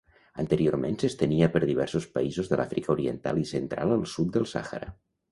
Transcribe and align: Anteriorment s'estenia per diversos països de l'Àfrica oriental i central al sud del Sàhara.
Anteriorment 0.43 0.95
s'estenia 1.01 1.49
per 1.55 1.59
diversos 1.71 2.07
països 2.15 2.49
de 2.53 2.57
l'Àfrica 2.61 2.91
oriental 2.93 3.41
i 3.43 3.45
central 3.51 3.93
al 3.97 4.07
sud 4.15 4.33
del 4.39 4.49
Sàhara. 4.53 4.89